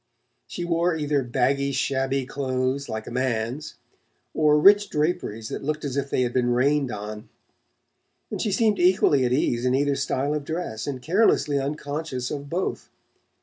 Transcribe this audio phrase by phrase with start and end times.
[0.47, 3.75] She wore either baggy shabby clothes like a man's,
[4.33, 7.29] or rich draperies that looked as if they had been rained on;
[8.31, 12.49] and she seemed equally at ease in either style of dress, and carelessly unconscious of
[12.49, 12.89] both.